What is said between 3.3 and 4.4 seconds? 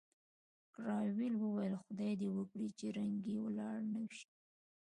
یې ولاړ نه شي.